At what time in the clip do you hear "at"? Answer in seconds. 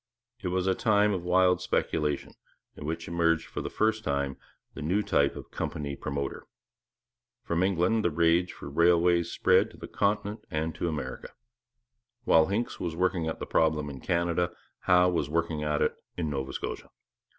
13.27-13.37, 15.61-15.83